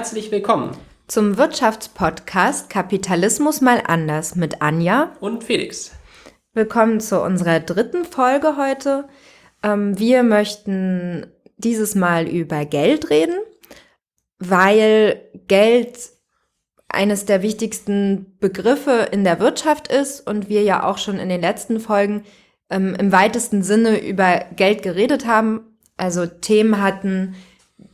[0.00, 0.74] herzlich willkommen
[1.08, 5.90] zum Wirtschaftspodcast Kapitalismus mal anders mit Anja und Felix.
[6.54, 9.06] Willkommen zu unserer dritten Folge heute.
[9.62, 11.26] Ähm, wir möchten
[11.58, 13.34] dieses Mal über Geld reden,
[14.38, 15.98] weil Geld
[16.88, 21.42] eines der wichtigsten Begriffe in der Wirtschaft ist und wir ja auch schon in den
[21.42, 22.24] letzten Folgen
[22.70, 25.60] ähm, im weitesten Sinne über Geld geredet haben,
[25.98, 27.34] also Themen hatten,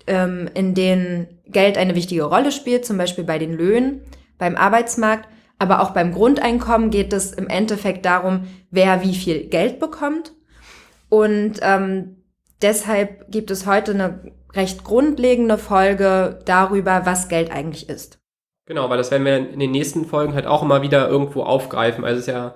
[0.07, 4.02] ähm, in denen Geld eine wichtige Rolle spielt, zum Beispiel bei den Löhnen,
[4.38, 5.28] beim Arbeitsmarkt,
[5.59, 10.34] aber auch beim Grundeinkommen geht es im Endeffekt darum, wer wie viel Geld bekommt.
[11.09, 12.16] Und ähm,
[12.60, 18.18] deshalb gibt es heute eine recht grundlegende Folge darüber, was Geld eigentlich ist.
[18.66, 22.04] Genau, weil das werden wir in den nächsten Folgen halt auch immer wieder irgendwo aufgreifen.
[22.04, 22.54] Also es ist ja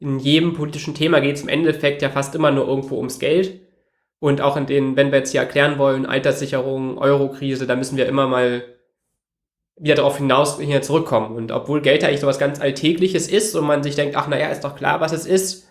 [0.00, 3.60] in jedem politischen Thema geht es im Endeffekt ja fast immer nur irgendwo ums Geld.
[4.20, 8.06] Und auch in den, wenn wir jetzt hier erklären wollen, Alterssicherung, Eurokrise, da müssen wir
[8.06, 8.64] immer mal
[9.76, 11.36] wieder darauf hinaus hier zurückkommen.
[11.36, 14.48] Und obwohl Geld eigentlich so was ganz Alltägliches ist und man sich denkt, ach naja,
[14.48, 15.68] ist doch klar, was es ist,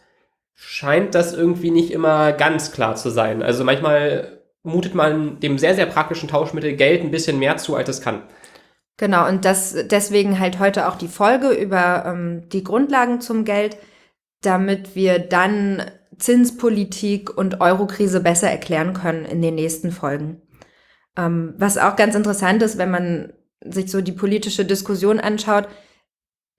[0.55, 3.41] scheint das irgendwie nicht immer ganz klar zu sein.
[3.41, 7.89] Also manchmal mutet man dem sehr, sehr praktischen Tauschmittel Geld ein bisschen mehr zu, als
[7.89, 8.23] es kann.
[8.97, 13.77] Genau, und das deswegen halt heute auch die Folge über ähm, die Grundlagen zum Geld,
[14.41, 15.83] damit wir dann
[16.23, 20.41] Zinspolitik und Eurokrise besser erklären können in den nächsten Folgen.
[21.17, 25.67] Ähm, was auch ganz interessant ist, wenn man sich so die politische Diskussion anschaut,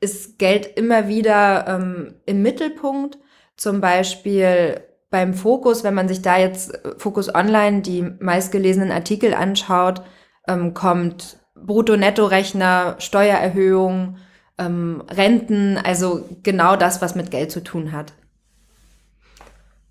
[0.01, 3.19] ist Geld immer wieder ähm, im Mittelpunkt.
[3.57, 9.33] Zum Beispiel beim Fokus, wenn man sich da jetzt äh, Fokus Online die meistgelesenen Artikel
[9.33, 10.03] anschaut,
[10.47, 14.19] ähm, kommt Brutto-Netto-Rechner, Steuererhöhung,
[14.59, 18.13] ähm, Renten, also genau das, was mit Geld zu tun hat.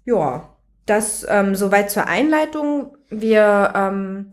[0.05, 2.97] Ja, das ähm, soweit zur Einleitung.
[3.09, 4.31] Wir ähm,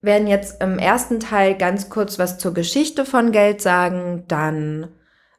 [0.00, 4.88] werden jetzt im ersten Teil ganz kurz was zur Geschichte von Geld sagen, dann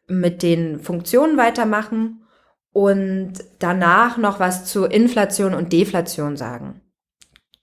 [0.08, 2.26] mit den Funktionen weitermachen
[2.72, 6.82] und danach noch was zur Inflation und Deflation sagen.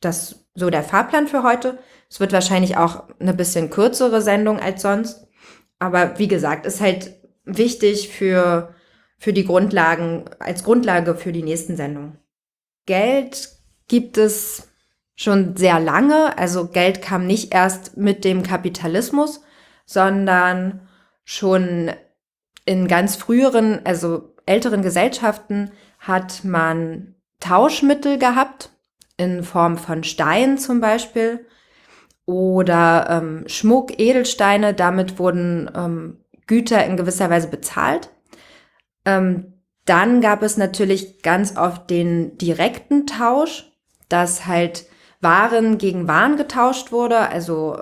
[0.01, 1.79] Das so der Fahrplan für heute.
[2.09, 5.27] Es wird wahrscheinlich auch eine bisschen kürzere Sendung als sonst.
[5.79, 7.15] Aber wie gesagt, ist halt
[7.45, 8.75] wichtig für
[9.21, 12.19] für die Grundlagen, als Grundlage für die nächsten Sendungen.
[12.87, 13.51] Geld
[13.87, 14.69] gibt es
[15.15, 16.37] schon sehr lange.
[16.39, 19.43] Also Geld kam nicht erst mit dem Kapitalismus,
[19.85, 20.89] sondern
[21.25, 21.91] schon
[22.65, 28.71] in ganz früheren, also älteren Gesellschaften hat man Tauschmittel gehabt,
[29.19, 31.47] in Form von Stein zum Beispiel
[32.25, 34.73] oder ähm, Schmuck, Edelsteine.
[34.73, 38.09] Damit wurden ähm, Güter in gewisser Weise bezahlt.
[39.11, 39.53] Ähm,
[39.85, 43.71] dann gab es natürlich ganz oft den direkten Tausch,
[44.09, 44.87] dass halt
[45.21, 47.77] Waren gegen Waren getauscht wurde, also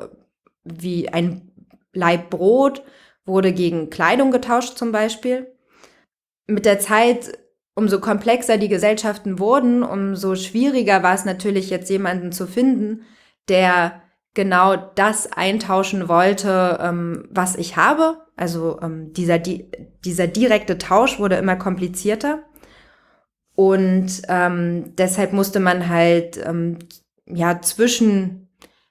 [0.65, 1.53] wie ein
[1.93, 2.83] Leib Brot
[3.25, 5.55] wurde gegen Kleidung getauscht zum Beispiel.
[6.47, 7.38] Mit der Zeit,
[7.75, 13.03] umso komplexer die Gesellschaften wurden, umso schwieriger war es natürlich jetzt jemanden zu finden,
[13.49, 14.03] der
[14.38, 18.19] genau das eintauschen wollte, ähm, was ich habe.
[18.37, 19.69] Also ähm, dieser, di
[20.04, 22.44] dieser direkte Tausch wurde immer komplizierter.
[23.56, 26.78] Und ähm, deshalb musste man halt ähm,
[27.26, 28.49] ja zwischen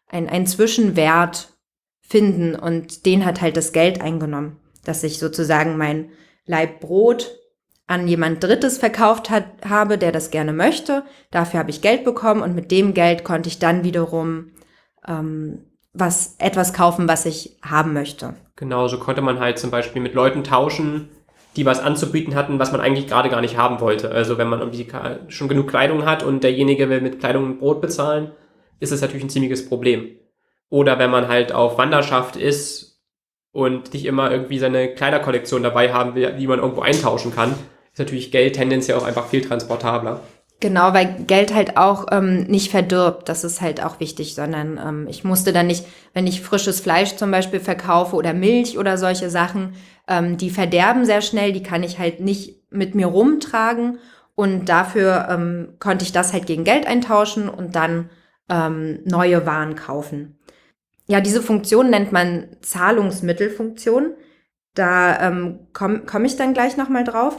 [0.10, 1.54] ein, ein Zwischenwert
[2.02, 6.10] finden und den hat halt das Geld eingenommen, dass ich sozusagen mein
[6.46, 7.40] Leib Brot
[7.88, 11.04] an jemand Drittes verkauft hat, habe, der das gerne möchte.
[11.32, 14.52] Dafür habe ich Geld bekommen und mit dem Geld konnte ich dann wiederum
[15.08, 15.60] ähm,
[15.94, 18.36] was, etwas kaufen, was ich haben möchte.
[18.56, 21.10] Genau, so konnte man halt zum Beispiel mit Leuten tauschen,
[21.56, 24.12] die was anzubieten hatten, was man eigentlich gerade gar nicht haben wollte.
[24.12, 24.88] Also wenn man irgendwie
[25.30, 28.32] schon genug Kleidung hat und derjenige will mit Kleidung ein Brot bezahlen,
[28.80, 30.12] ist das natürlich ein ziemliches Problem.
[30.70, 33.02] Oder wenn man halt auf Wanderschaft ist
[33.52, 37.56] und nicht immer irgendwie seine Kleiderkollektion dabei haben will, die man irgendwo eintauschen kann,
[37.92, 40.22] ist natürlich Geld tendenziell auch einfach viel transportabler.
[40.60, 45.08] Genau, weil Geld halt auch ähm, nicht verdirbt, das ist halt auch wichtig, sondern ähm,
[45.08, 49.30] ich musste dann nicht, wenn ich frisches Fleisch zum Beispiel verkaufe oder Milch oder solche
[49.30, 49.76] Sachen,
[50.08, 54.00] ähm, die verderben sehr schnell, die kann ich halt nicht mit mir rumtragen
[54.34, 58.10] und dafür ähm, konnte ich das halt gegen Geld eintauschen und dann
[58.50, 60.40] ähm, neue Waren kaufen.
[61.08, 64.16] Ja, diese Funktion nennt man Zahlungsmittelfunktion.
[64.74, 67.38] Da ähm, komme komm ich dann gleich nochmal drauf.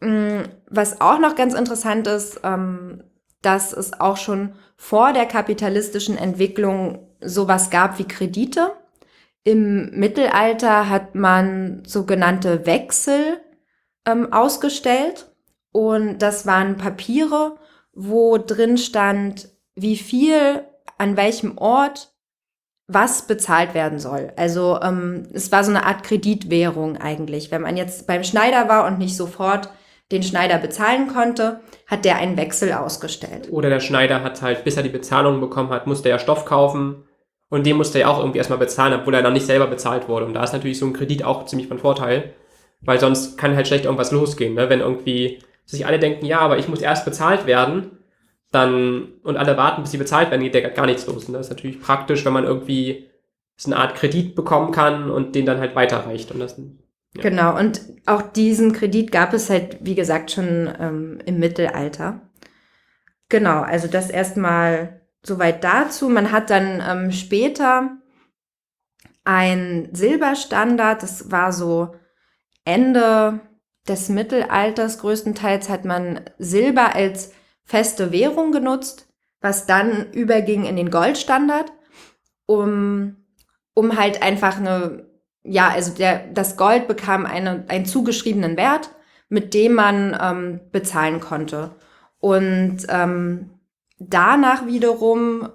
[0.00, 3.02] Mm, was auch noch ganz interessant ist, ähm,
[3.42, 8.72] dass es auch schon vor der kapitalistischen Entwicklung sowas gab wie Kredite.
[9.44, 13.40] Im Mittelalter hat man sogenannte Wechsel
[14.04, 15.30] ähm, ausgestellt
[15.72, 17.56] und das waren Papiere,
[17.92, 20.64] wo drin stand, wie viel
[20.98, 22.12] an welchem Ort
[22.88, 24.32] was bezahlt werden soll.
[24.36, 27.50] Also ähm, es war so eine Art Kreditwährung eigentlich.
[27.50, 29.70] Wenn man jetzt beim Schneider war und nicht sofort
[30.12, 33.48] den Schneider bezahlen konnte, hat der einen Wechsel ausgestellt.
[33.50, 37.04] Oder der Schneider hat halt, bis er die Bezahlung bekommen hat, musste er Stoff kaufen
[37.48, 40.26] und den musste er auch irgendwie erstmal bezahlen, obwohl er dann nicht selber bezahlt wurde.
[40.26, 42.34] Und da ist natürlich so ein Kredit auch ziemlich von Vorteil,
[42.80, 44.70] weil sonst kann halt schlecht irgendwas losgehen, ne?
[44.70, 47.98] wenn irgendwie sich alle denken, ja, aber ich muss erst bezahlt werden,
[48.52, 51.24] dann und alle warten, bis sie bezahlt werden, geht ja gar nichts los.
[51.24, 53.10] Und das ist natürlich praktisch, wenn man irgendwie
[53.56, 56.30] so eine Art Kredit bekommen kann und den dann halt weiterreicht.
[56.30, 56.56] Und das
[57.20, 62.20] Genau, und auch diesen Kredit gab es halt, wie gesagt, schon ähm, im Mittelalter.
[63.28, 66.08] Genau, also das erstmal soweit dazu.
[66.08, 67.98] Man hat dann ähm, später
[69.24, 71.94] ein Silberstandard, das war so
[72.64, 73.40] Ende
[73.88, 77.32] des Mittelalters größtenteils hat man Silber als
[77.64, 79.08] feste Währung genutzt,
[79.40, 81.72] was dann überging in den Goldstandard,
[82.46, 83.16] um,
[83.74, 85.06] um halt einfach eine
[85.48, 88.90] ja, also der, das Gold bekam eine, einen zugeschriebenen Wert,
[89.28, 91.74] mit dem man ähm, bezahlen konnte.
[92.18, 93.50] Und ähm,
[93.98, 95.48] danach wiederum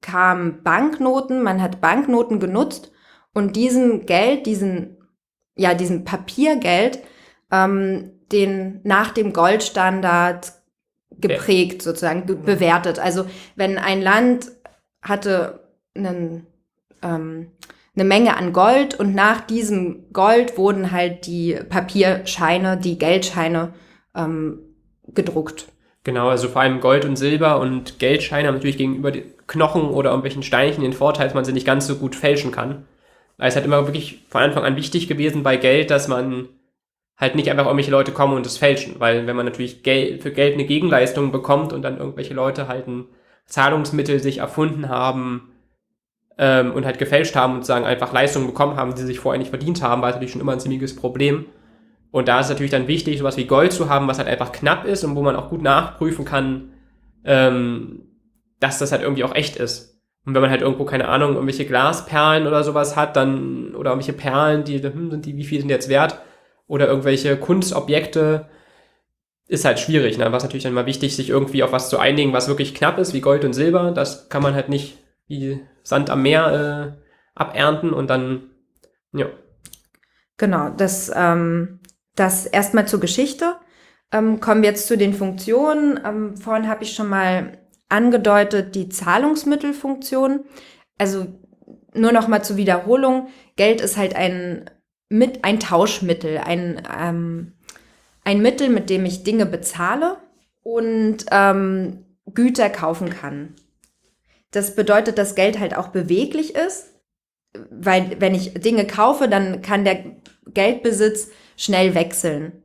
[0.00, 2.92] kamen Banknoten, man hat Banknoten genutzt
[3.32, 4.98] und diesen Geld, diesen,
[5.56, 7.00] ja, diesen Papiergeld,
[7.50, 10.52] ähm, den nach dem Goldstandard
[11.10, 12.98] geprägt, sozusagen, be bewertet.
[12.98, 14.52] Also wenn ein Land
[15.02, 16.46] hatte einen
[17.02, 17.52] ähm,
[17.96, 23.72] eine Menge an Gold und nach diesem Gold wurden halt die Papierscheine, die Geldscheine
[24.14, 24.58] ähm,
[25.08, 25.66] gedruckt.
[26.04, 29.12] Genau, also vor allem Gold und Silber und Geldscheine haben natürlich gegenüber
[29.46, 32.86] Knochen oder irgendwelchen Steinchen den Vorteil, dass man sie nicht ganz so gut fälschen kann.
[33.38, 36.48] Weil es hat immer wirklich von Anfang an wichtig gewesen bei Geld, dass man
[37.16, 38.96] halt nicht einfach irgendwelche Leute kommen und es fälschen.
[38.98, 42.86] Weil wenn man natürlich Geld, für Geld eine Gegenleistung bekommt und dann irgendwelche Leute halt
[42.86, 43.06] ein
[43.46, 45.55] Zahlungsmittel sich erfunden haben,
[46.38, 49.38] ähm, und halt gefälscht haben und sagen einfach Leistungen bekommen haben, die sie sich vorher
[49.38, 51.46] nicht verdient haben, war natürlich schon immer ein ziemliches Problem.
[52.10, 54.52] Und da ist es natürlich dann wichtig, sowas wie Gold zu haben, was halt einfach
[54.52, 56.72] knapp ist und wo man auch gut nachprüfen kann,
[57.24, 58.02] ähm,
[58.60, 60.00] dass das halt irgendwie auch echt ist.
[60.24, 64.12] Und wenn man halt irgendwo, keine Ahnung, irgendwelche Glasperlen oder sowas hat, dann, oder irgendwelche
[64.12, 66.20] Perlen, die, hm, sind die, wie viel sind jetzt wert?
[66.66, 68.46] Oder irgendwelche Kunstobjekte,
[69.46, 70.32] ist halt schwierig, ne?
[70.32, 73.14] Was natürlich dann mal wichtig, sich irgendwie auf was zu einigen, was wirklich knapp ist,
[73.14, 73.92] wie Gold und Silber.
[73.92, 74.98] Das kann man halt nicht
[75.28, 78.50] wie Sand am Meer äh, abernten und dann,
[79.12, 79.26] ja.
[80.36, 81.78] Genau, das, ähm,
[82.16, 83.54] das erstmal zur Geschichte.
[84.10, 86.00] Ähm, kommen wir jetzt zu den Funktionen.
[86.04, 90.44] Ähm, vorhin habe ich schon mal angedeutet, die Zahlungsmittelfunktion.
[90.98, 91.26] Also
[91.94, 93.28] nur noch mal zur Wiederholung.
[93.54, 94.68] Geld ist halt ein,
[95.08, 97.52] mit, ein Tauschmittel, ein, ähm,
[98.24, 100.16] ein Mittel, mit dem ich Dinge bezahle
[100.64, 102.04] und ähm,
[102.34, 103.54] Güter kaufen kann.
[104.56, 106.94] Das bedeutet, dass Geld halt auch beweglich ist,
[107.70, 110.02] weil wenn ich Dinge kaufe, dann kann der
[110.46, 112.62] Geldbesitz schnell wechseln.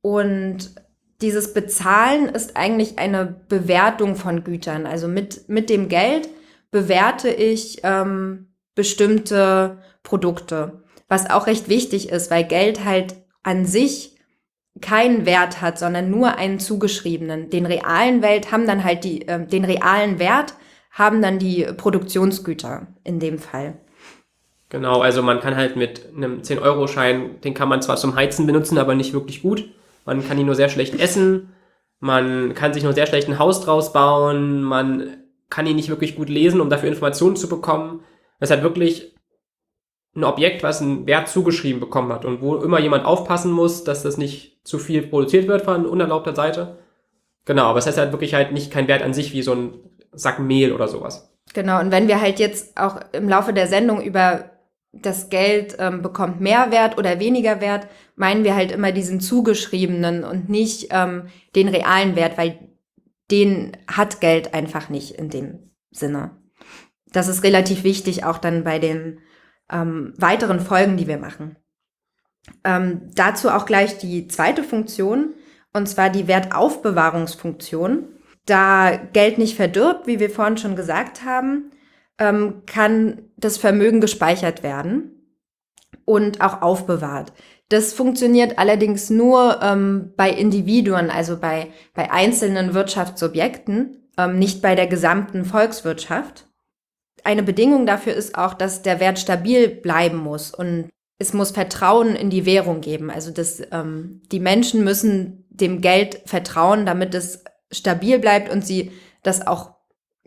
[0.00, 0.74] Und
[1.20, 4.84] dieses Bezahlen ist eigentlich eine Bewertung von Gütern.
[4.84, 6.28] Also mit, mit dem Geld
[6.72, 13.14] bewerte ich ähm, bestimmte Produkte, was auch recht wichtig ist, weil Geld halt
[13.44, 14.16] an sich
[14.80, 17.48] keinen Wert hat, sondern nur einen zugeschriebenen.
[17.48, 20.54] Den realen Welt haben dann halt die, äh, den realen Wert
[20.90, 23.78] haben dann die Produktionsgüter in dem Fall.
[24.70, 28.78] Genau, also man kann halt mit einem 10-Euro-Schein, den kann man zwar zum Heizen benutzen,
[28.78, 29.70] aber nicht wirklich gut.
[30.04, 31.50] Man kann ihn nur sehr schlecht essen,
[32.00, 35.18] man kann sich nur sehr schlecht ein Haus draus bauen, man
[35.50, 38.00] kann ihn nicht wirklich gut lesen, um dafür Informationen zu bekommen.
[38.40, 39.14] Es hat wirklich
[40.14, 44.02] ein Objekt, was einen Wert zugeschrieben bekommen hat und wo immer jemand aufpassen muss, dass
[44.02, 46.78] das nicht zu viel produziert wird von unerlaubter Seite.
[47.44, 49.74] Genau, aber es hat halt wirklich halt nicht kein Wert an sich wie so ein
[50.12, 51.30] Sack Mehl oder sowas.
[51.54, 54.50] Genau, und wenn wir halt jetzt auch im Laufe der Sendung über
[54.92, 60.24] das Geld ähm, bekommt mehr Wert oder weniger Wert, meinen wir halt immer diesen zugeschriebenen
[60.24, 62.58] und nicht ähm, den realen Wert, weil
[63.30, 66.30] den hat Geld einfach nicht in dem Sinne.
[67.12, 69.20] Das ist relativ wichtig, auch dann bei den
[69.70, 71.56] ähm, weiteren Folgen, die wir machen.
[72.64, 75.34] Ähm, dazu auch gleich die zweite Funktion,
[75.74, 78.08] und zwar die Wertaufbewahrungsfunktion
[78.48, 81.70] da Geld nicht verdirbt, wie wir vorhin schon gesagt haben,
[82.18, 85.18] ähm, kann das Vermögen gespeichert werden
[86.04, 87.32] und auch aufbewahrt.
[87.68, 94.74] Das funktioniert allerdings nur ähm, bei Individuen, also bei, bei einzelnen Wirtschaftsobjekten, ähm, nicht bei
[94.74, 96.46] der gesamten Volkswirtschaft.
[97.24, 100.88] Eine Bedingung dafür ist auch, dass der Wert stabil bleiben muss und
[101.18, 103.10] es muss Vertrauen in die Währung geben.
[103.10, 108.92] Also das, ähm, die Menschen müssen dem Geld vertrauen, damit es stabil bleibt und sie
[109.22, 109.74] das auch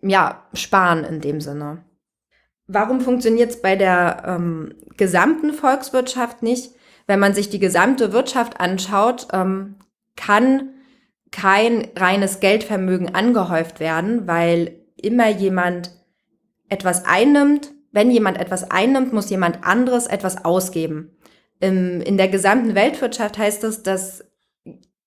[0.02, 1.84] ja sparen in dem Sinne.
[2.68, 6.74] warum funktioniert es bei der ähm, gesamten Volkswirtschaft nicht?
[7.08, 9.76] Wenn man sich die gesamte Wirtschaft anschaut, ähm,
[10.16, 10.70] kann
[11.32, 15.92] kein reines Geldvermögen angehäuft werden, weil immer jemand
[16.70, 17.72] etwas einnimmt.
[17.92, 21.18] Wenn jemand etwas einnimmt, muss jemand anderes etwas ausgeben.
[21.60, 24.24] Im, in der gesamten Weltwirtschaft heißt es, dass,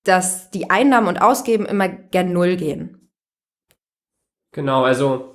[0.04, 3.10] dass die Einnahmen und Ausgeben immer gern Null gehen.
[4.52, 5.34] Genau, also,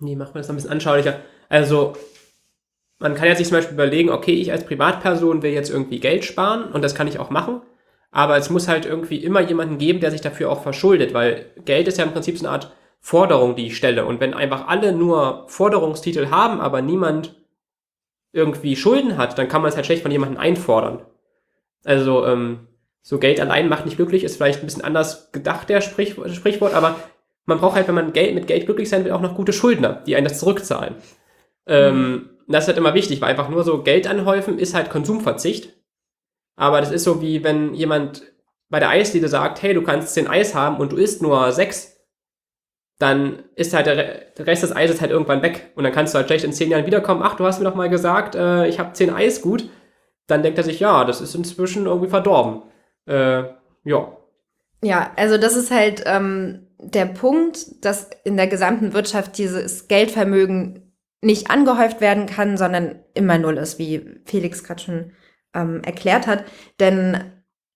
[0.00, 1.20] nee, machen wir das noch ein bisschen anschaulicher.
[1.48, 1.94] Also,
[2.98, 6.24] man kann ja sich zum Beispiel überlegen, okay, ich als Privatperson will jetzt irgendwie Geld
[6.24, 7.60] sparen und das kann ich auch machen.
[8.10, 11.86] Aber es muss halt irgendwie immer jemanden geben, der sich dafür auch verschuldet, weil Geld
[11.86, 14.06] ist ja im Prinzip so eine Art Forderung, die ich stelle.
[14.06, 17.36] Und wenn einfach alle nur Forderungstitel haben, aber niemand
[18.32, 21.04] irgendwie Schulden hat, dann kann man es halt schlecht von jemandem einfordern.
[21.84, 22.66] Also, ähm,
[23.06, 26.74] so Geld allein macht nicht glücklich, ist vielleicht ein bisschen anders gedacht, der Sprich Sprichwort,
[26.74, 26.96] aber
[27.44, 30.02] man braucht halt, wenn man Geld mit Geld glücklich sein will, auch noch gute Schuldner,
[30.04, 30.96] die einen das zurückzahlen.
[31.68, 32.30] Ähm, mhm.
[32.48, 35.72] das ist halt immer wichtig, weil einfach nur so Geld anhäufen ist halt Konsumverzicht.
[36.56, 38.24] Aber das ist so wie wenn jemand
[38.70, 41.96] bei der Eisdiele sagt, hey, du kannst 10 Eis haben und du isst nur 6,
[42.98, 43.94] dann ist halt der,
[44.36, 45.70] der, Rest des Eises halt irgendwann weg.
[45.76, 47.76] Und dann kannst du halt schlecht in 10 Jahren wiederkommen, ach, du hast mir doch
[47.76, 49.68] mal gesagt, äh, ich habe 10 Eis gut.
[50.26, 52.62] Dann denkt er sich, ja, das ist inzwischen irgendwie verdorben.
[53.06, 53.44] Äh,
[53.84, 54.16] ja.
[54.82, 60.92] Ja, also das ist halt ähm, der Punkt, dass in der gesamten Wirtschaft dieses Geldvermögen
[61.22, 65.12] nicht angehäuft werden kann, sondern immer null ist, wie Felix gerade schon
[65.54, 66.44] ähm, erklärt hat.
[66.78, 67.32] Denn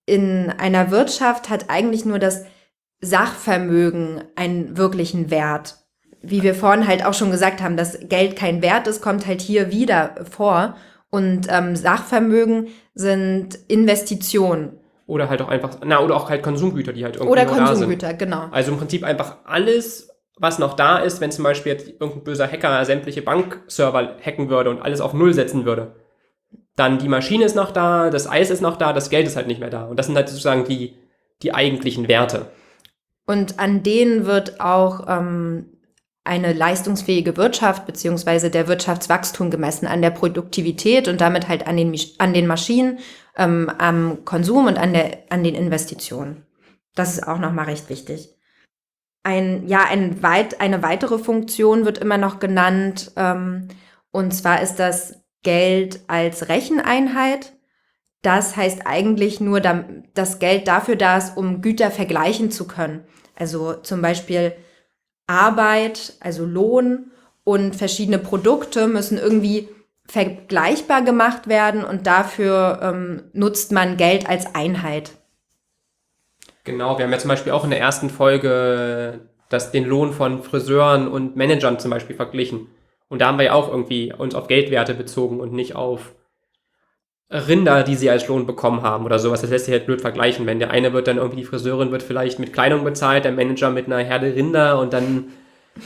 [0.06, 2.44] in einer Wirtschaft hat eigentlich nur das
[3.00, 5.76] Sachvermögen einen wirklichen Wert.
[6.20, 9.40] Wie wir vorhin halt auch schon gesagt haben, dass Geld kein Wert ist, kommt halt
[9.40, 10.76] hier wieder vor.
[11.08, 14.79] Und ähm, Sachvermögen sind Investitionen.
[15.10, 18.46] Oder halt auch einfach, na, oder auch halt Konsumgüter, die halt irgendwie Oder Konsumgüter, genau.
[18.52, 22.46] Also im Prinzip einfach alles, was noch da ist, wenn zum Beispiel jetzt irgendein böser
[22.46, 25.96] Hacker sämtliche Bankserver hacken würde und alles auf Null setzen würde.
[26.76, 29.48] Dann die Maschine ist noch da, das Eis ist noch da, das Geld ist halt
[29.48, 29.86] nicht mehr da.
[29.86, 30.94] Und das sind halt sozusagen die,
[31.42, 32.46] die eigentlichen Werte.
[33.26, 35.66] Und an denen wird auch ähm,
[36.22, 41.98] eine leistungsfähige Wirtschaft beziehungsweise der Wirtschaftswachstum gemessen an der Produktivität und damit halt an den,
[42.18, 43.00] an den Maschinen,
[43.36, 46.44] ähm, am Konsum und an, der, an den Investitionen.
[46.94, 48.36] Das ist auch nochmal recht wichtig.
[49.22, 53.68] Ein, ja, ein weit, eine weitere Funktion wird immer noch genannt, ähm,
[54.12, 57.52] und zwar ist das Geld als Recheneinheit.
[58.22, 63.04] Das heißt eigentlich nur, dass Geld dafür da ist, um Güter vergleichen zu können.
[63.34, 64.52] Also zum Beispiel
[65.26, 67.12] Arbeit, also Lohn
[67.44, 69.68] und verschiedene Produkte müssen irgendwie
[70.10, 75.12] vergleichbar gemacht werden und dafür ähm, nutzt man Geld als Einheit.
[76.64, 80.42] Genau, wir haben ja zum Beispiel auch in der ersten Folge das, den Lohn von
[80.42, 82.68] Friseuren und Managern zum Beispiel verglichen.
[83.08, 86.14] Und da haben wir ja auch irgendwie uns auf Geldwerte bezogen und nicht auf
[87.30, 89.40] Rinder, die sie als Lohn bekommen haben oder sowas.
[89.40, 90.46] Das lässt sich halt blöd vergleichen.
[90.46, 93.70] Wenn der eine wird dann irgendwie, die Friseurin wird vielleicht mit Kleidung bezahlt, der Manager
[93.70, 95.32] mit einer Herde Rinder und dann,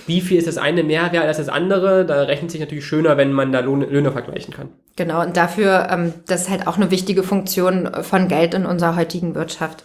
[0.06, 2.04] wie viel ist das eine mehr wert als das andere?
[2.04, 4.70] Da rechnet sich natürlich schöner, wenn man da Lohne, Löhne vergleichen kann.
[4.96, 8.96] Genau, und dafür, ähm, das ist halt auch eine wichtige Funktion von Geld in unserer
[8.96, 9.84] heutigen Wirtschaft.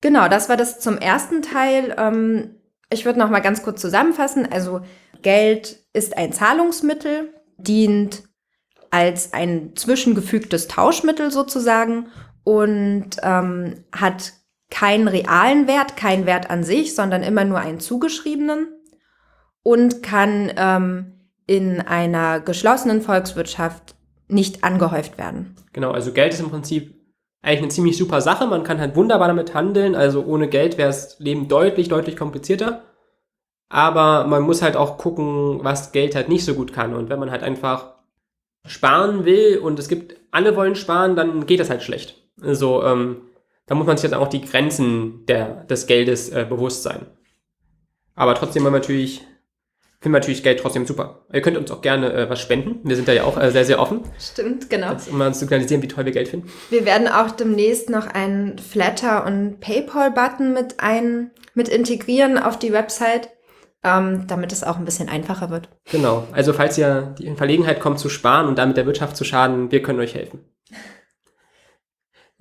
[0.00, 1.94] Genau, das war das zum ersten Teil.
[1.98, 2.56] Ähm,
[2.90, 4.48] ich würde noch mal ganz kurz zusammenfassen.
[4.50, 4.80] Also
[5.22, 8.24] Geld ist ein Zahlungsmittel, dient
[8.90, 12.08] als ein zwischengefügtes Tauschmittel sozusagen
[12.42, 14.32] und ähm, hat
[14.70, 18.68] keinen realen Wert, keinen Wert an sich, sondern immer nur einen zugeschriebenen
[19.62, 21.12] und kann ähm,
[21.46, 23.94] in einer geschlossenen Volkswirtschaft
[24.28, 25.56] nicht angehäuft werden.
[25.72, 26.94] Genau, also Geld ist im Prinzip
[27.42, 28.46] eigentlich eine ziemlich super Sache.
[28.46, 29.94] Man kann halt wunderbar damit handeln.
[29.94, 32.82] Also ohne Geld wäre das Leben deutlich, deutlich komplizierter.
[33.68, 36.94] Aber man muss halt auch gucken, was Geld halt nicht so gut kann.
[36.94, 37.94] Und wenn man halt einfach
[38.66, 42.16] sparen will und es gibt, alle wollen sparen, dann geht das halt schlecht.
[42.42, 43.22] Also, ähm,
[43.70, 47.06] da muss man sich jetzt auch die Grenzen der, des Geldes äh, bewusst sein.
[48.16, 49.20] Aber trotzdem wollen wir natürlich,
[50.00, 51.24] finden wir natürlich Geld trotzdem super.
[51.32, 52.80] Ihr könnt uns auch gerne äh, was spenden.
[52.82, 54.00] Wir sind da ja auch äh, sehr, sehr offen.
[54.18, 54.92] Stimmt, genau.
[54.94, 56.50] Das, um uns zu signalisieren, wie toll wir Geld finden.
[56.70, 62.72] Wir werden auch demnächst noch einen Flatter- und Paypal-Button mit ein, mit integrieren auf die
[62.72, 63.28] Website
[63.82, 65.68] ähm, damit es auch ein bisschen einfacher wird.
[65.90, 66.26] Genau.
[66.32, 69.82] Also falls ihr in Verlegenheit kommt zu sparen und damit der Wirtschaft zu schaden, wir
[69.82, 70.40] können euch helfen.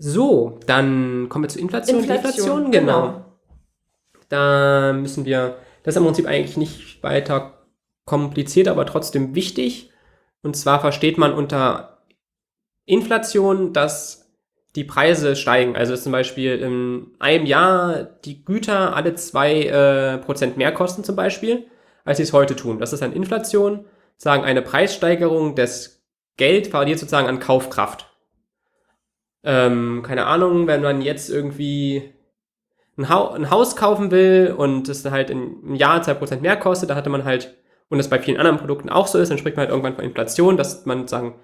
[0.01, 1.99] So, dann kommen wir zur Inflation.
[1.99, 3.01] Inflation, Inflation genau.
[3.01, 3.25] genau.
[4.29, 7.65] Da müssen wir, das ist im Prinzip eigentlich nicht weiter
[8.05, 9.91] kompliziert, aber trotzdem wichtig.
[10.41, 11.99] Und zwar versteht man unter
[12.85, 14.31] Inflation, dass
[14.77, 15.75] die Preise steigen.
[15.75, 21.17] Also zum Beispiel in einem Jahr die Güter alle zwei äh, Prozent mehr kosten zum
[21.17, 21.67] Beispiel,
[22.05, 22.79] als sie es heute tun.
[22.79, 23.85] Das ist dann Inflation.
[24.15, 26.03] sagen, eine Preissteigerung des
[26.37, 28.08] Geld verliert sozusagen an Kaufkraft.
[29.43, 32.13] Ähm, keine Ahnung, wenn man jetzt irgendwie
[32.97, 36.95] ein, ha ein Haus kaufen will und es halt im Jahr 2% mehr kostet, da
[36.95, 37.57] hatte man halt,
[37.89, 40.03] und das bei vielen anderen Produkten auch so ist, dann spricht man halt irgendwann von
[40.03, 41.35] Inflation, dass man sagen,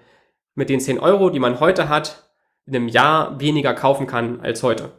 [0.54, 2.30] mit den 10 Euro, die man heute hat,
[2.66, 4.90] in einem Jahr weniger kaufen kann als heute.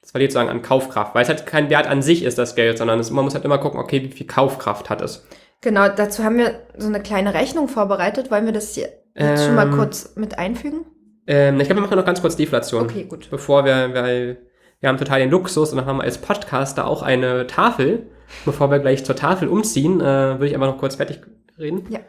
[0.00, 2.78] Das verliert sozusagen an Kaufkraft, weil es halt kein Wert an sich ist, das Geld,
[2.78, 5.26] sondern es, man muss halt immer gucken, okay, wie viel Kaufkraft hat es.
[5.62, 8.30] Genau, dazu haben wir so eine kleine Rechnung vorbereitet.
[8.30, 10.86] Wollen wir das hier jetzt schon mal Ähm, kurz mit einfügen?
[11.26, 12.84] Ähm, ich glaube, wir machen noch ganz kurz Deflation.
[12.84, 13.28] Okay, gut.
[13.30, 14.38] Bevor wir, weil
[14.80, 18.10] wir haben total den Luxus und haben als Podcaster auch eine Tafel.
[18.44, 21.20] Bevor wir gleich zur Tafel umziehen, äh, würde ich einfach noch kurz fertig
[21.58, 21.86] reden.
[21.90, 22.00] Ja.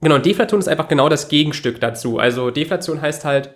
[0.00, 2.18] Genau, Deflation ist einfach genau das Gegenstück dazu.
[2.18, 3.54] Also Deflation heißt halt,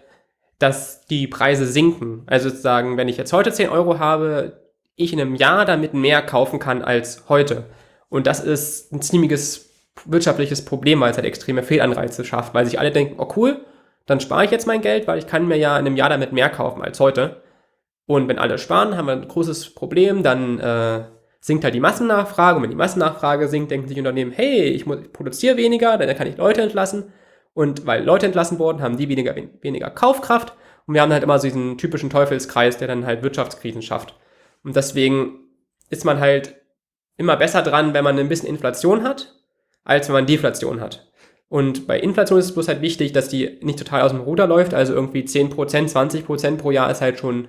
[0.59, 2.23] dass die Preise sinken.
[2.27, 4.61] Also sozusagen, wenn ich jetzt heute 10 Euro habe,
[4.97, 7.67] ich in einem Jahr damit mehr kaufen kann als heute.
[8.09, 9.71] Und das ist ein ziemliches
[10.07, 13.65] wirtschaftliches Problem, weil es halt extreme Fehlanreize schafft, weil sich alle denken, oh cool,
[14.07, 16.33] dann spare ich jetzt mein Geld, weil ich kann mir ja in einem Jahr damit
[16.33, 17.43] mehr kaufen als heute.
[18.07, 21.05] Und wenn alle sparen, haben wir ein großes Problem, dann äh,
[21.41, 22.57] sinkt halt die Massennachfrage.
[22.57, 26.17] Und wenn die Massennachfrage sinkt, denken sich Unternehmen, hey, ich, muss- ich produziere weniger, dann
[26.17, 27.13] kann ich Leute entlassen.
[27.55, 30.55] Und weil Leute entlassen wurden, haben die weniger, weniger Kaufkraft.
[30.87, 34.17] Und wir haben halt immer so diesen typischen Teufelskreis, der dann halt Wirtschaftskrisen schafft.
[34.65, 35.39] Und deswegen
[35.91, 36.57] ist man halt
[37.17, 39.35] immer besser dran, wenn man ein bisschen Inflation hat,
[39.85, 41.12] als wenn man Deflation hat.
[41.53, 44.47] Und bei Inflation ist es bloß halt wichtig, dass die nicht total aus dem Ruder
[44.47, 44.73] läuft.
[44.73, 47.47] Also irgendwie 10%, 20% pro Jahr ist halt schon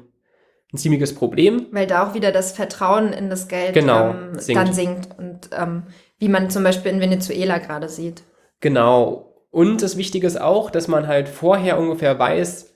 [0.73, 1.67] ein ziemliches Problem.
[1.71, 4.61] Weil da auch wieder das Vertrauen in das Geld Genau, ähm, sinkt.
[4.61, 5.07] dann sinkt.
[5.17, 5.83] Und ähm,
[6.19, 8.23] wie man zum Beispiel in Venezuela gerade sieht.
[8.59, 9.37] Genau.
[9.51, 12.75] Und das Wichtige ist auch, dass man halt vorher ungefähr weiß,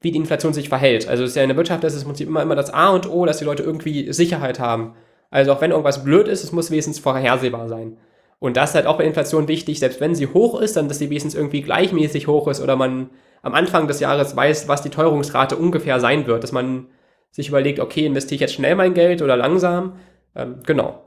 [0.00, 1.06] wie die Inflation sich verhält.
[1.06, 2.88] Also es ist ja in der Wirtschaft, das ist im Prinzip immer, immer das A
[2.88, 4.94] und O, dass die Leute irgendwie Sicherheit haben.
[5.30, 7.98] Also auch wenn irgendwas blöd ist, es muss wenigstens vorhersehbar sein.
[8.42, 10.98] Und das ist halt auch bei Inflation wichtig, selbst wenn sie hoch ist, dann dass
[10.98, 14.90] sie wenigstens irgendwie gleichmäßig hoch ist oder man am Anfang des Jahres weiß, was die
[14.90, 16.88] Teuerungsrate ungefähr sein wird, dass man
[17.30, 20.00] sich überlegt, okay, investiere ich jetzt schnell mein Geld oder langsam.
[20.34, 21.06] Ähm, genau.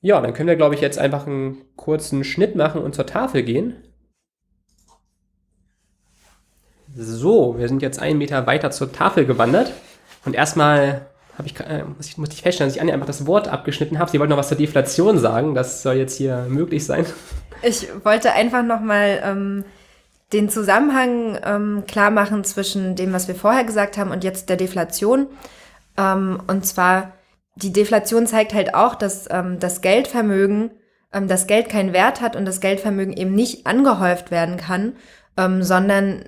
[0.00, 3.42] Ja, dann können wir, glaube ich, jetzt einfach einen kurzen Schnitt machen und zur Tafel
[3.42, 3.74] gehen.
[6.94, 9.72] So, wir sind jetzt einen Meter weiter zur Tafel gewandert.
[10.24, 13.98] Und erstmal habe ich, äh, muss, ich, feststellen, dass ich Anja einfach das Wort abgeschnitten
[13.98, 14.10] habe.
[14.10, 15.54] Sie wollte noch was zur Deflation sagen.
[15.54, 17.06] Das soll jetzt hier möglich sein.
[17.62, 19.64] Ich wollte einfach nochmal ähm,
[20.32, 24.56] den Zusammenhang ähm, klar machen zwischen dem, was wir vorher gesagt haben und jetzt der
[24.56, 25.28] Deflation.
[25.96, 27.12] Ähm, und zwar,
[27.54, 30.72] die Deflation zeigt halt auch, dass ähm, das Geldvermögen,
[31.12, 34.94] ähm, das Geld keinen Wert hat und das Geldvermögen eben nicht angehäuft werden kann,
[35.36, 36.24] ähm, sondern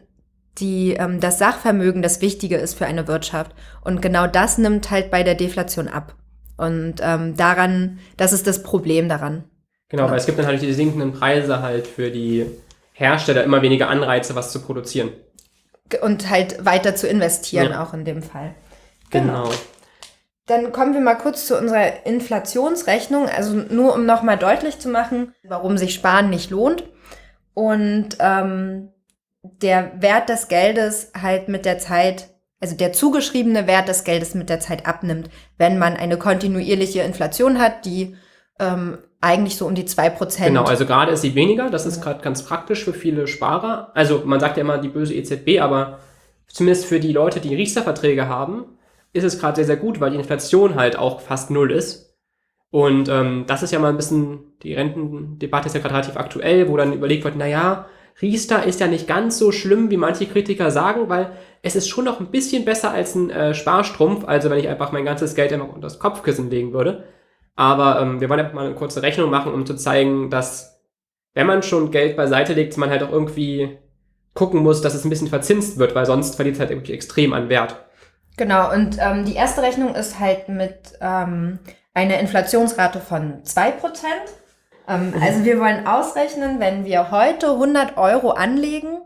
[0.61, 3.53] die, ähm, das Sachvermögen das Wichtige ist für eine Wirtschaft.
[3.83, 6.15] Und genau das nimmt halt bei der Deflation ab.
[6.57, 9.45] Und ähm, daran, das ist das Problem daran.
[9.89, 12.47] Genau, weil es gibt dann halt die sinkenden Preise halt für die
[12.93, 15.11] Hersteller immer weniger Anreize, was zu produzieren.
[16.03, 17.83] Und halt weiter zu investieren, Ja.
[17.83, 18.55] auch in dem Fall.
[19.11, 19.51] Genau.
[20.47, 23.29] Dann kommen wir mal kurz zu unserer Inflationsrechnung.
[23.29, 26.85] Also nur um nochmal deutlich zu machen, warum sich Sparen nicht lohnt.
[27.55, 28.91] Und ähm,
[29.43, 32.29] der Wert des Geldes halt mit der Zeit,
[32.61, 37.59] also der zugeschriebene Wert des Geldes mit der Zeit abnimmt, wenn man eine kontinuierliche Inflation
[37.59, 38.17] hat, die
[38.59, 40.47] ähm, eigentlich so um die 2%.
[40.47, 43.91] Genau, also gerade ist sie weniger, das ist gerade ganz praktisch für viele Sparer.
[43.95, 45.99] Also man sagt ja immer die böse EZB, aber
[46.47, 48.65] zumindest für die Leute, die Riester-Verträge haben,
[49.13, 52.17] ist es gerade sehr, sehr gut, weil die Inflation halt auch fast null ist.
[52.71, 56.69] Und ähm, das ist ja mal ein bisschen, die Rentendebatte ist ja gerade relativ aktuell,
[56.69, 57.87] wo dann überlegt wird, naja,
[58.23, 62.05] Riester ist ja nicht ganz so schlimm, wie manche Kritiker sagen, weil es ist schon
[62.05, 65.53] noch ein bisschen besser als ein äh, Sparstrumpf, also wenn ich einfach mein ganzes Geld
[65.53, 67.05] einfach unter das Kopfkissen legen würde.
[67.57, 70.81] Aber ähm, wir wollen einfach mal eine kurze Rechnung machen, um zu zeigen, dass
[71.35, 73.79] wenn man schon Geld beiseite legt, man halt auch irgendwie
[74.35, 77.33] gucken muss, dass es ein bisschen verzinst wird, weil sonst verliert es halt irgendwie extrem
[77.33, 77.77] an Wert.
[78.37, 81.59] Genau, und ähm, die erste Rechnung ist halt mit ähm,
[81.95, 83.75] einer Inflationsrate von 2%.
[84.89, 88.99] Ähm, Also wir wollen ausrechnen, wenn wir heute 100 Euro anlegen,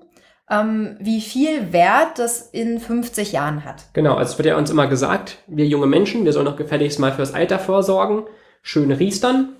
[0.50, 3.84] ähm, wie viel Wert das in 50 Jahren hat.
[3.94, 6.98] Genau, also es wird ja uns immer gesagt, wir junge Menschen, wir sollen doch gefälligst
[6.98, 8.24] mal fürs Alter vorsorgen,
[8.62, 9.56] schön riestern.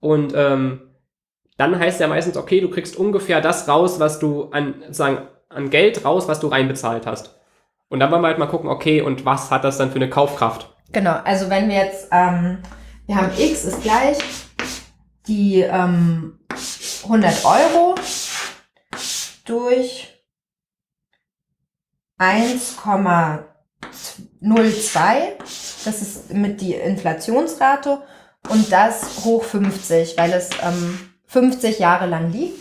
[0.00, 0.80] Und ähm,
[1.56, 5.70] dann heißt ja meistens, okay, du kriegst ungefähr das raus, was du an, sagen, an
[5.70, 7.38] Geld raus, was du reinbezahlt hast.
[7.88, 10.08] Und dann wollen wir halt mal gucken, okay, und was hat das dann für eine
[10.10, 10.74] Kaufkraft?
[10.92, 12.58] Genau, also wenn wir jetzt, ähm,
[13.06, 14.18] wir haben x ist gleich
[15.26, 16.38] die ähm,
[17.04, 17.94] 100 Euro
[19.44, 20.08] durch
[22.18, 23.44] 1,02,
[25.84, 28.02] das ist mit die Inflationsrate
[28.48, 32.60] und das hoch 50, weil es ähm, 50 Jahre lang liegt.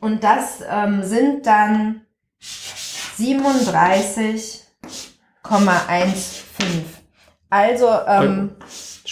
[0.00, 2.02] Und das ähm, sind dann
[3.18, 4.62] 37,15.
[7.50, 8.56] Also ähm,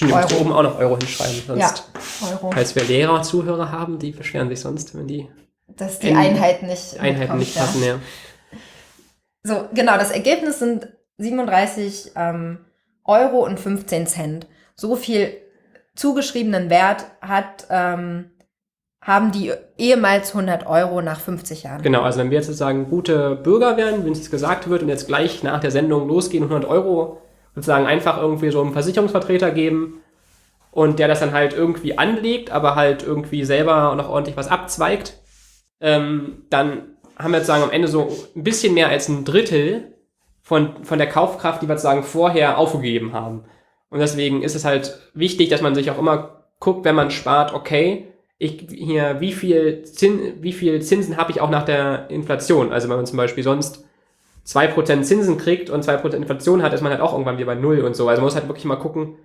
[0.03, 0.41] Euro.
[0.41, 1.91] oben auch noch Euro hinschreiben, ja, sonst,
[2.22, 2.50] Euro.
[2.52, 5.29] falls wir Lehrer, Zuhörer haben, die beschweren sich sonst, wenn die
[5.68, 7.62] Dass die in- Einheit nicht Einheiten nicht ja.
[7.62, 7.98] passen, ja.
[9.42, 12.59] So, genau, das Ergebnis sind 37 ähm,
[13.05, 14.46] Euro und 15 Cent.
[14.74, 15.33] So viel
[15.94, 18.31] zugeschriebenen Wert hat, ähm,
[19.02, 21.83] haben die ehemals 100 Euro nach 50 Jahren.
[21.83, 25.07] Genau, also wenn wir jetzt sozusagen gute Bürger werden, wenn es gesagt wird und jetzt
[25.07, 27.22] gleich nach der Sendung losgehen und 100 Euro
[27.55, 30.02] sozusagen einfach irgendwie so einem Versicherungsvertreter geben
[30.77, 35.15] und der das dann halt irgendwie anlegt, aber halt irgendwie selber noch ordentlich was abzweigt,
[35.81, 39.95] ähm, dann haben wir sozusagen am Ende so ein bisschen mehr als ein Drittel
[40.43, 43.45] von, von der Kaufkraft, die wir sozusagen vorher aufgegeben haben.
[43.89, 47.55] Und deswegen ist es halt wichtig, dass man sich auch immer guckt, wenn man spart,
[47.55, 52.71] okay, ich hier, wie viel, Zin, wie viel Zinsen habe ich auch nach der Inflation?
[52.71, 53.87] Also wenn man zum Beispiel sonst
[54.47, 57.81] 2% Zinsen kriegt und 2% Inflation hat, ist man halt auch irgendwann wieder bei Null
[57.81, 58.07] und so.
[58.11, 59.17] Also man muss halt wirklich mal gucken,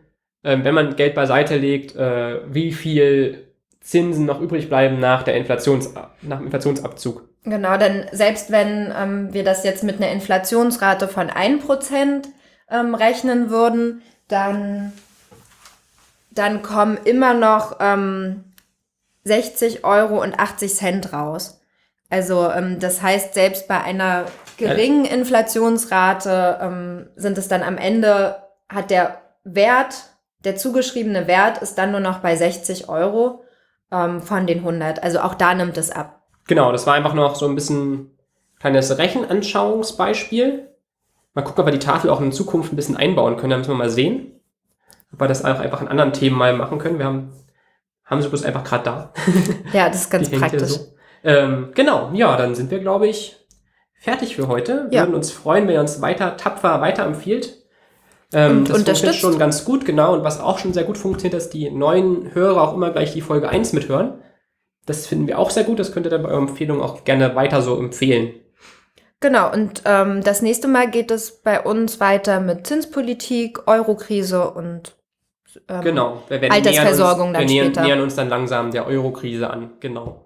[0.44, 3.48] ähm, wenn man Geld beiseite legt, äh, wie viel
[3.82, 7.28] Zinsen noch übrig bleiben nach der Inflations, nach dem Inflationsabzug.
[7.44, 12.28] Genau, denn selbst wenn ähm, wir das jetzt mit einer Inflationsrate von 1%
[12.70, 14.94] ähm, rechnen würden, dann,
[16.30, 18.44] dann kommen immer noch ähm,
[19.24, 21.62] 60 Euro und 80 Cent raus.
[22.10, 24.26] Also ähm, das heißt, selbst bei einer
[24.58, 28.36] geringen Inflationsrate ähm, sind es dann am Ende,
[28.70, 29.96] hat der Wert,
[30.44, 33.44] der zugeschriebene Wert ist dann nur noch bei 60 Euro
[33.92, 35.04] ähm, von den 100.
[35.04, 36.22] Also auch da nimmt es ab.
[36.48, 38.18] Genau, das war einfach noch so ein bisschen
[38.60, 40.68] kleines Rechenanschauungsbeispiel.
[41.34, 43.52] Mal gucken, ob wir die Tafel auch in Zukunft ein bisschen einbauen können.
[43.52, 44.40] Da müssen wir mal sehen.
[45.14, 46.98] Ob wir das auch einfach in anderen Themen mal machen können.
[46.98, 47.32] Wir haben,
[48.06, 49.14] haben sie bloß einfach gerade da.
[49.74, 50.70] Ja, das ist ganz praktisch.
[50.70, 50.88] so.
[51.24, 53.38] Ähm, genau, ja, dann sind wir, glaube ich,
[54.00, 54.88] fertig für heute.
[54.90, 55.04] Wir Ja.
[55.04, 57.61] würden uns freuen, wenn ihr uns weiter tapfer weiterempfiehlt.
[58.34, 59.20] Ähm, Und das funktioniert unterstützt.
[59.22, 60.14] schon ganz gut, genau.
[60.14, 63.22] Und was auch schon sehr gut funktioniert, dass die neuen Hörer auch immer gleich die
[63.22, 64.16] Folge 1 mithören.
[64.86, 65.80] Das finden wir auch sehr gut.
[65.80, 68.34] Das könnt ihr dann bei eurer Empfehlung auch gerne weiter so empfehlen.
[69.20, 74.96] Genau, und ähm, das nächste Mal geht es bei uns weiter mit Zinspolitik, Eurokrise und
[75.70, 76.24] ähm, Genau.
[76.28, 77.84] Wir werden Altersversorgung nähern uns, dann wir nähern, später.
[77.84, 79.72] nähern uns dann langsam der Euro-Krise an.
[79.80, 80.26] Genau.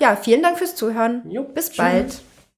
[0.00, 1.22] Ja, vielen Dank fürs Zuhören.
[1.28, 1.76] Jo, Bis tschüss.
[1.78, 2.20] bald.